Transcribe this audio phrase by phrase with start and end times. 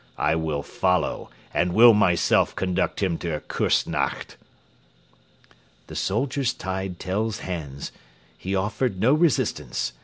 [0.17, 4.35] I will follow, and will myself conduct him to Küssnacht."
[5.85, 7.91] The soldiers tied Tell's hands.
[8.35, 9.93] He offered no resistance.